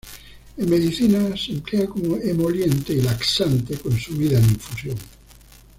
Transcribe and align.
En 0.57 0.67
medicina 0.67 1.37
se 1.37 1.51
emplea 1.51 1.85
como 1.85 2.15
emoliente 2.17 2.93
y 2.93 3.03
laxante, 3.03 3.77
consumida 3.77 4.39
en 4.39 4.45
infusión. 4.45 4.97